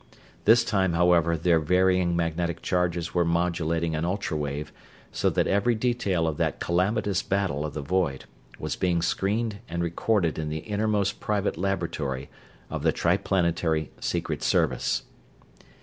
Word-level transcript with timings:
This 0.45 0.63
time, 0.63 0.93
however, 0.93 1.37
their 1.37 1.59
varying 1.59 2.15
magnetic 2.15 2.63
charges 2.63 3.13
were 3.13 3.23
modulating 3.23 3.93
an 3.95 4.03
ultra 4.03 4.35
wave 4.35 4.73
so 5.11 5.29
that 5.29 5.45
every 5.45 5.75
detail 5.75 6.25
of 6.27 6.37
that 6.37 6.59
calamitous 6.59 7.21
battle 7.21 7.63
of 7.63 7.75
the 7.75 7.83
void 7.83 8.25
was 8.57 8.75
being 8.75 9.03
screened 9.03 9.59
and 9.69 9.83
recorded 9.83 10.39
in 10.39 10.49
the 10.49 10.61
innermost 10.65 11.19
private 11.19 11.55
laboratory 11.55 12.31
of 12.67 12.81
the 12.81 12.91
Triplanetary 12.91 13.91
Secret 13.99 14.41
Service. 14.41 15.03